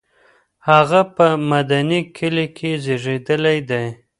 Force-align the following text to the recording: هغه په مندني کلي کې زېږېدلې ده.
هغه 0.69 1.01
په 1.15 1.25
مندني 1.49 2.01
کلي 2.17 2.47
کې 2.57 2.71
زېږېدلې 2.83 3.57
ده. 3.69 3.83